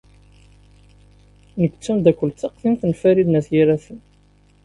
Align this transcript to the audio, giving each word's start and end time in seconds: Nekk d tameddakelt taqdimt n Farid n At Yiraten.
Nekk 1.59 1.73
d 1.77 1.81
tameddakelt 1.85 2.37
taqdimt 2.41 2.81
n 2.85 2.91
Farid 3.01 3.27
n 3.29 3.39
At 3.39 3.47
Yiraten. 3.53 3.99